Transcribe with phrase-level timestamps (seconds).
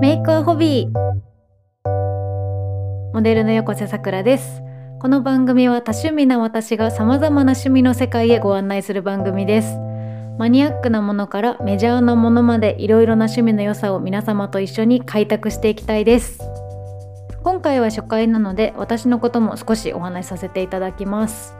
[0.00, 1.10] メイクはホビー
[3.12, 4.62] モデルの横瀬さくらです。
[4.98, 9.76] この番組は多趣味な私が様々な趣味の世界へご案内する番組です。
[10.38, 16.38] マニアックなものからメジャーなものまでいろいろな趣味の良さを皆様と一緒に開拓していきたいです。
[17.42, 21.54] 今回は初回なので私のことも少しお話しさせていただきます。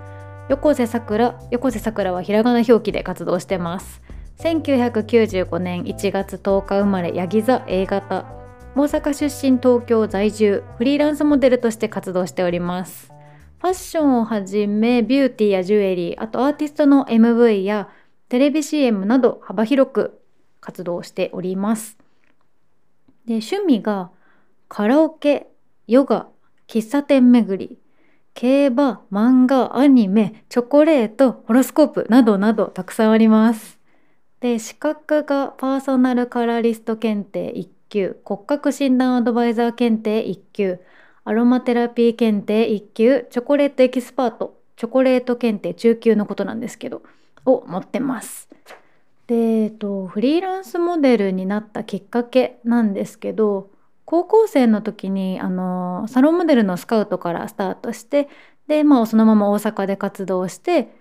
[0.48, 4.00] 横瀬さくら横瀬さくらはひらがな表記で活動してます。
[4.41, 8.25] 1995年1月10日生まれヤギ座 A 型。
[8.75, 10.64] 大阪出身東京在住。
[10.79, 13.13] フリーランスモデルとして活動しております。
[13.58, 16.22] ファッションをはじめビューティーやジュエリー。
[16.22, 17.90] あとアーティストの MV や
[18.30, 20.22] テレビ CM など幅広く
[20.63, 21.99] 活動しております。
[23.27, 24.11] で趣味が
[24.68, 25.49] カラオケ
[25.86, 26.29] ヨガ
[26.66, 27.79] 喫茶店巡り
[28.32, 33.80] 競馬、漫画、アニメ、チョコレート、ホロスコープなどなどたくさんあります。
[34.41, 40.80] で、資格がパーソナルカラーリスト検定1級、骨格診断アドバイザー検定1級、
[41.24, 47.02] アロマテラピー検定1級、チョコレートエキスパート、チョコレート検定中級のことなんですけど、
[47.44, 48.48] を持ってます。
[49.27, 53.70] で、えっと、フリーランスモデルになったきっかけなんですけど、
[54.11, 58.28] 高校生の時にあのサロンモデルのスカウトからスタートして
[58.66, 60.99] で、まあ、そのまま大阪で活動して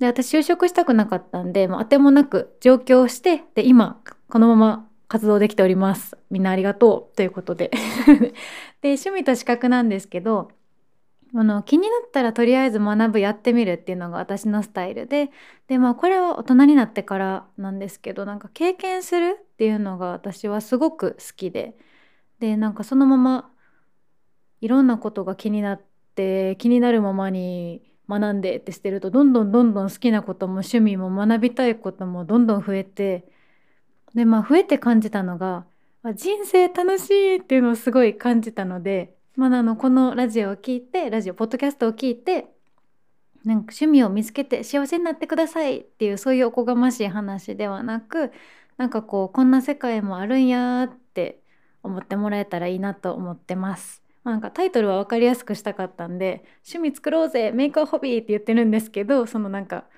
[0.00, 6.16] で私就職したくなかったんで、まあ、当てもなく上京してで今このまま活動できております。
[6.30, 7.16] みんなありがとう。
[7.16, 7.70] ということで。
[8.80, 10.52] で趣味と資格なんですけど
[11.34, 15.30] あの気になったらとりあえず学ぶやってみるっていうのが私のスタイルで
[15.68, 21.76] でまあこれは大人になってからなんですけどなんか経験するっていうのが私はすごく好きで
[22.38, 23.50] でなんかそのまま
[24.60, 25.82] いろんなことが気になっ
[26.14, 33.24] て気になるままに学んでってしてるとどんどんどんどん好きなことも趣味も学びたいこともどんどん増えて
[34.14, 35.66] でまあ増えて感じたのが
[36.14, 42.46] 人生楽しいっていうのをすごい感じたので、まあ、あのこのラジオを聞いてラジオポッドキャストを聞いて
[43.44, 48.32] なんか趣味を見つけて幸せになってくださいっていうそういうおこがましい話ではなく
[48.76, 51.40] なんかこうこんな世界もあるんやって
[51.82, 54.02] 思ってもらえたらいいなと思ってます。
[54.24, 59.88] なんかタイトルは分かりやすくしたかったんで「趣味作ろうぜメイクアホビー」って言ってるんですけどそのなんか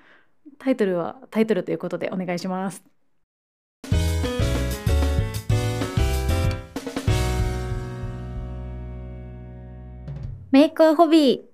[0.59, 2.83] タイトルはタイトルということでお願いします。
[10.51, 11.49] メイクアホビ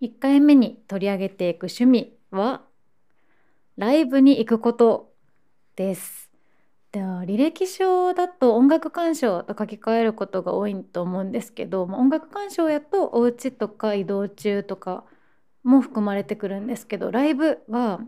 [0.00, 2.62] ー1回目に取り上げていく趣味は
[3.76, 5.14] ライブに行くこと
[5.76, 6.27] です。
[6.98, 15.04] では履歴書だと音楽鑑賞と書き換えることが多いと思うんですけど音楽鑑賞やとお家とか移動中とか
[15.62, 18.00] も含まれてくるんですけどライブは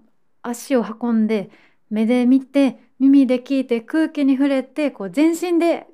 [0.43, 1.51] 足を運んで
[1.89, 5.87] 目で見て耳で聞いて空気に触れてこう全身で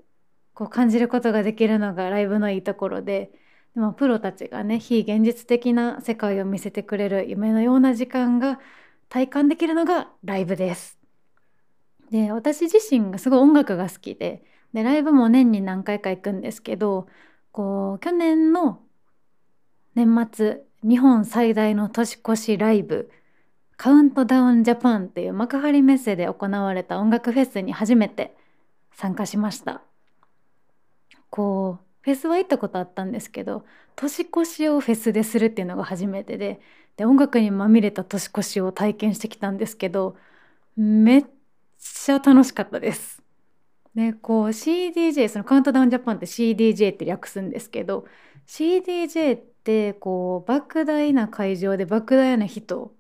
[0.55, 3.31] こう感じることができるのがライブのいいところで
[3.75, 8.59] でもプロたちがね非現実的な世界を見せてくれる夢のような時間が
[9.11, 10.96] 体感できるのがライブです。
[12.11, 17.07] で私自身がすごい音楽が好きででライブも年に何回か行くんですけど
[17.53, 18.81] こう去年の
[19.95, 23.11] 年末日本最大の年越しライブ
[23.77, 28.37] カウントダウンジャパンっていう幕張メッセで行われた音楽フェスに初めて
[28.93, 29.83] 参加しました。
[31.31, 33.65] こうフェスは行ったことあったんですけど
[33.97, 36.61] 年越しをフェスでするっていうのが初めてで
[36.97, 40.17] で音楽にまみれた年越しを体験してきたんですけど
[40.77, 41.25] めっ
[41.95, 43.23] ちゃ楽しかったです。
[43.95, 48.05] でこう CDJ そのカウントダウンジャパンって CDJ って略すんですけど
[48.47, 52.95] CDJ ってこう莫大な会場で莫大な人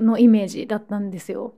[0.00, 1.54] のイメージだったんですよ。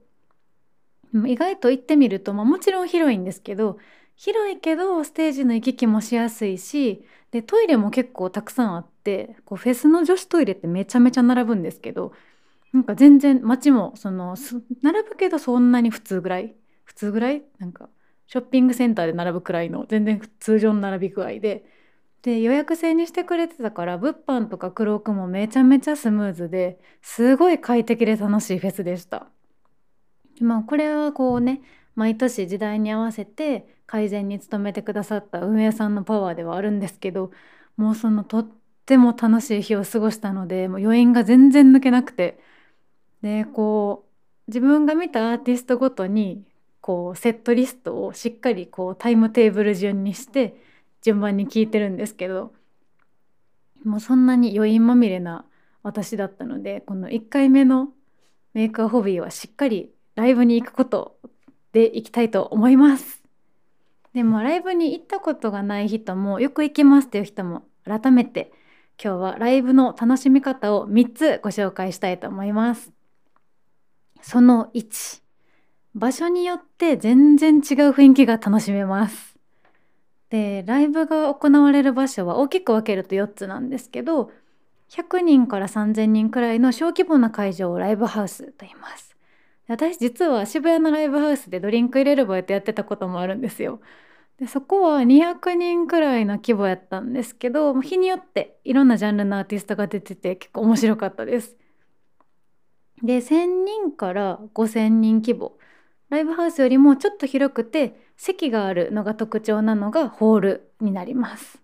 [1.27, 3.78] 意外と行ってみると、まあ、もちろん広いんですけど
[4.16, 12.12] 広いけどステージの行き来もしやすいしでトイレも結構たくさんあってこうフェスの女子トイレってめちゃめちゃ並ぶんですけど
[12.75, 14.37] なんか全然街もその
[14.83, 16.54] 並ぶけどそんなに普通ぐらい。
[16.84, 17.43] 普通ぐらい？
[17.59, 17.89] なんか
[18.27, 21.65] ショッピングセンターで並ぶくらいの全然通常の並び具合で。
[22.22, 29.27] で予約制にしてくれてたから物販とかクロークもめちゃめちゃスムーズですごい快適で楽しいフェスでした。
[30.41, 31.60] まあこれはこうね
[31.95, 37.31] 毎年時代に合わせて改善に努めてくださった運営さんのパワーではあるんですけど
[37.77, 38.48] もうそのとっ
[38.87, 42.41] ても楽しい日を過ごしたのでもう余韻が全然抜けなくて。
[43.24, 44.10] でこう
[44.48, 46.44] 自分が見たアーティストごとに
[46.82, 50.60] こうセットリストをしっかりこうタイムテーブル順にして
[51.00, 52.53] 順番に聞いてるんですけど
[53.82, 55.47] もうそんなに余韻まみれな
[55.82, 57.88] 私だったのでこの1回目の
[58.53, 61.16] メイクアホビーはしっかりライブに行くこと
[61.72, 63.22] で行きたいと思います。
[64.12, 68.53] でもライブに行ったことがない人もよく行きますっていう人も改めて
[69.03, 72.94] 今日はライブの楽しみ方を3つご紹介したいと思います。
[74.24, 75.22] その1
[75.94, 77.60] 場所によって全然違う
[77.91, 79.36] 雰囲気が楽しめます。
[80.30, 84.30] でライブが行われる場所は大きく分けると4つなんですけど
[84.88, 89.15] 100人から3000人くらいの小規模な会場をライブハウスと言います。
[89.68, 93.80] 私実は渋谷のライブハウスでドリンク入れるバイトやってたこともあるんですよ。
[94.38, 101.59] でそこは200人くらいの規模やったんですけど日によっていろんなジャンルのアーティストが出てて結構面白かったです。
[103.03, 105.59] で1,000人から5,000人規模
[106.11, 111.61] ライブハウスよりもちょっと広くて席があるのが特徴なのがホールになります。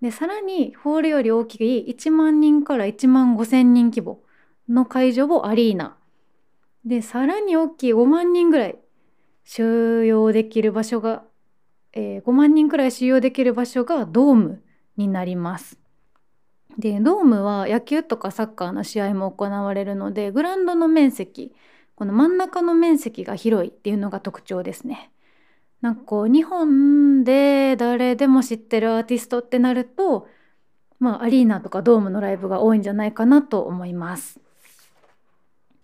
[0.00, 4.22] でさらにホールより大きい1万人から1万5千人規模
[4.68, 5.96] の会場をアリーナ
[6.84, 8.78] でさらに大きい5万人ぐらい
[9.44, 11.24] 収容できる場所が、
[11.92, 14.62] えー、5万人くらい収容できる場所がドーム
[14.96, 15.78] になります。
[16.78, 21.54] でドームは野球とかサッカーの試合も行われるのでグラウンドの面積
[21.94, 25.12] この真ん中の面積が広いっていうのが特徴ですね。
[25.80, 30.26] なんかこう日本で誰でも知ってるアーティストってなると
[30.98, 34.40] まあアリーナとかドームのライブが多いんじゃないかなと思います。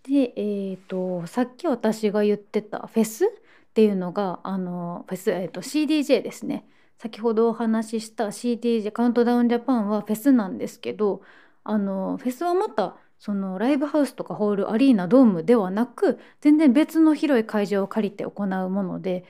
[0.04, 3.28] でえーと、さっき私が言ってたフェスっ
[3.74, 6.64] ていうのがあのフェス、えーと、CDJ ですね
[7.00, 11.22] 先ほどお話しした CDJ カウントダウンジャパンはフェスなんですけど
[11.64, 19.24] あのフェスはまたそのライブハウスとかホールアリーナドームではなく全然別の広い会場を借りて行うもので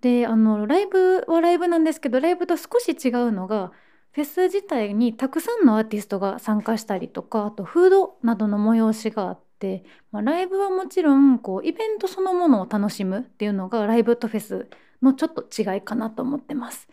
[0.00, 3.72] であのライブはライブなんですけどライブと少し違うのが
[4.12, 14.68] フェス自体にたくさんのアーティストが参加したりとかあとフードなどの催しがあって、まあ、ライブはもちろんこうイベントそのものを楽しむっていうのがライブとフェス
[15.04, 16.88] のちょっと違いかなと思ってます。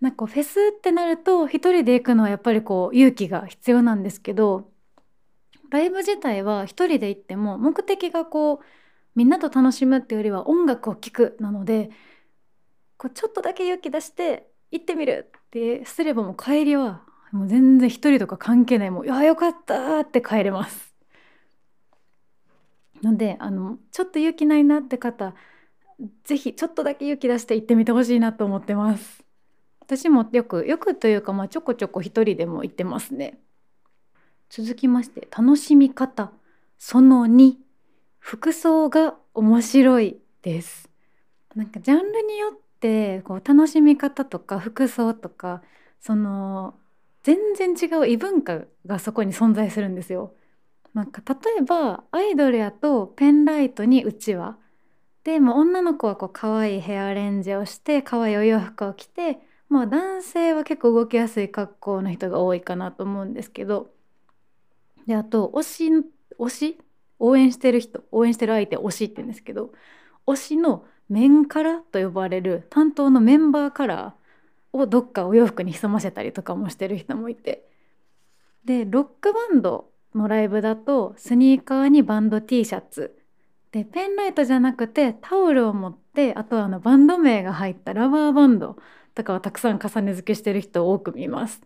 [0.00, 4.72] なんかフェスってなると一人で行くのはやっぱりこう勇気が必要なんですけど
[5.70, 8.64] ライブ自体は一人で行っても目的がこう
[9.14, 11.90] みんなと楽しむっていうよりは音楽を聴くなので
[12.96, 17.02] こうちょっとだけ勇気出して行ってみるってすればもう帰りは
[17.32, 20.90] もう全然一人とか関係ないもう「いやよかった」って帰れます。
[23.02, 25.34] のであのちょっと勇気ないなって方
[26.24, 29.24] 是非ちょっとだけ勇気出して行ってみてほしいなと思ってます。
[29.80, 33.40] 私もよくよくというかまあちょこちょこ一人でも行ってますね。
[34.50, 36.32] 続きまして楽しみ方
[36.76, 37.54] その2
[38.18, 40.90] 服装が面白いです
[41.54, 45.62] なんかジャンルによってこう楽しみ方とか服装とか
[46.00, 46.74] その
[47.22, 50.32] 全然違う異文化がそこに存在するんですよ。
[50.94, 54.58] なんか例えばアイドルやとペンライトにうちわ
[55.24, 59.38] で、まあ、女の子はこう可愛いヘアアレンジをして可愛いお洋服を着て、
[59.68, 63.90] まあ、男性は結構動きやすい格好の人が多いかなと思うんですけど。
[65.06, 65.90] であと推し
[66.38, 66.78] 推し？
[67.18, 69.72] 応援してる人応援してる相手推しって言うんですけど
[70.26, 77.68] 推しの面カラと呼ばれる担当のメンバーカラーをどっかお洋服に潜ませたりとかもしてる人もいて。
[78.64, 83.19] でロックバンドのライブだとスニーカーにバンド T シャツ
[83.72, 88.76] でペンライトじゃなくてタオルを持ってあとはあのバンド名が入ったラバーバンド
[89.14, 91.60] とかをたくさん重ね付けしてる人を多く見ます。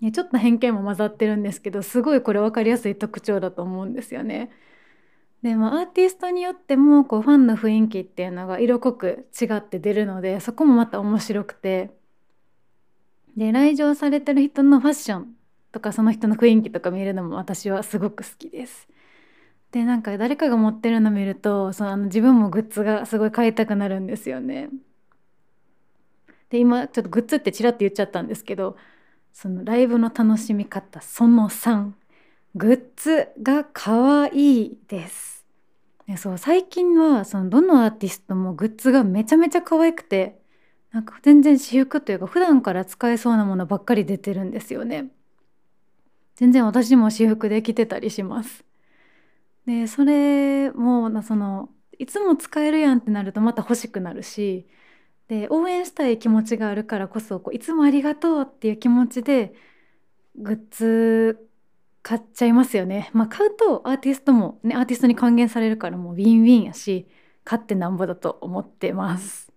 [0.00, 4.50] ね、ちょっと偏見も混ざってるんですけどすごいこれ分かりやすい特徴だと思うんですよね。
[5.42, 11.90] でもアーティストによってもこうファンの雰囲気っていうのが色濃く違って出るのでそこもまた面白くて
[13.36, 15.36] で来場されてる人のファッション
[15.72, 18.88] とかその人の雰囲気とか見るのも私はすごく好きです。
[19.72, 24.70] でなんか誰かが持ってるの見るとそのあの自分もグッズがすごい買いたくなるんですよね。
[26.50, 28.76] で今ちょっとグッズってちらっと言っちゃったんですけど
[29.32, 31.92] そのライブの楽しみ方その3
[32.54, 35.44] グッズが可愛いです。
[36.06, 40.40] でそう最近はそのどのアーティストもグッズがめちゃめちゃ可愛くて
[40.92, 45.08] なんか全然私服というか普段から使えそうなものばっかり出てるんですよね。
[46.36, 48.65] 全然私も私服で着てたりします。
[49.66, 54.66] でそれもそのいつも使えるやんってなるとまた欲しくなるし
[55.28, 59.54] で応援したい気持ちがあるからこそこういつもありがとうっていう気持ちで
[60.36, 61.48] グッズ
[62.02, 63.10] 買っちゃいますよね。
[63.12, 67.08] まあ、買うとアーティストもねアーティストに還元されるからもうウィンウィンやし
[67.44, 69.52] 買ってなんぼだと思ってます。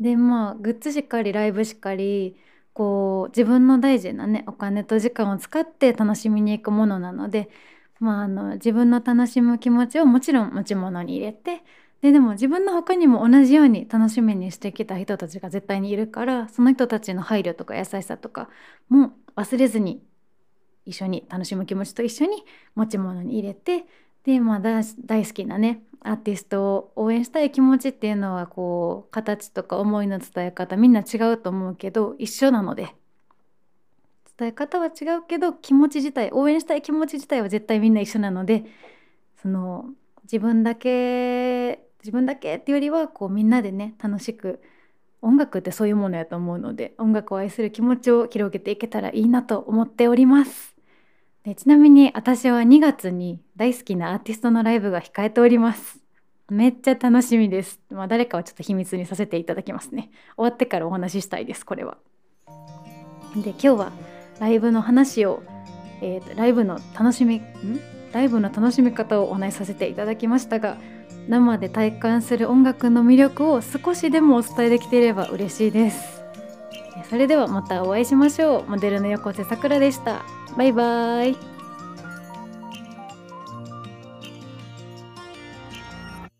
[0.00, 2.36] でまあグッズしっかりライブしっかり
[2.72, 7.50] こう自分の大事なねお金と時間を使って楽しみに行くものなので
[8.00, 11.62] まあ、あの自分の楽しむ気持ちをもちろん持ち物に入れて
[12.00, 18.48] ででも自分の他にも同じように楽しみにしてきた人たちが絶対にいるからその人たちの配慮とか優しさとか
[18.88, 20.02] も忘れずに
[20.86, 22.42] 一緒に楽しむ気持ちと一緒に
[22.74, 23.84] 持ち物に入れて
[24.24, 32.94] でまあ大好きなねアーティストを応援したい気持ちっていうのはこう形とか思いの伝え方みんな違うと思うけど一緒なので
[34.40, 38.64] 伝え方は違うけど気持ち自体応援したい気持ち自体は絶対みんな一緒なので
[39.42, 39.90] その
[40.22, 44.62] 自分だけ自分だけっていうよりはこうみんなでね楽しく
[45.20, 50.74] 音楽ってそういうものやと思うので音楽を愛する気持ちを広げていけたらいいなと思っております。
[51.44, 55.98] でちなみに私は2月に大好きなアーティストのライブが控えております。
[56.48, 57.80] めっちゃ楽しみです。
[57.90, 60.10] まあ誰かはちょっと秘密にさせていただきますね。
[60.36, 61.98] 終わってからお話ししたいですこれは。
[63.36, 63.92] で今日は
[64.40, 65.42] ライブの話を、
[66.00, 67.42] えーと、ライブの楽しみん？
[68.12, 70.78] ライブの楽しみ方をお話しさせていただきましたが
[71.28, 76.20] 生で体感する音楽の魅力を少しでもお伝えできていれば嬉しいです。
[77.08, 78.70] それではまたお会いしましょう。
[78.70, 80.22] モデルの横瀬さくらでした。
[80.56, 81.49] バイバーイ。